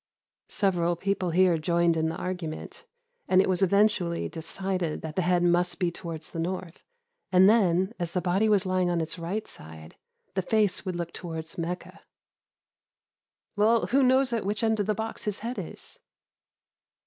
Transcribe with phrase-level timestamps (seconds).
[0.49, 2.87] "Several people here joined in the argument,
[3.27, 6.81] and it was eventually decided that the head must be towards the north;
[7.31, 9.95] and then, as the body was lying on its right side,
[10.33, 11.99] the face would look towards Mecca.
[13.55, 15.99] "'Well, who knows at which end of the box his head is?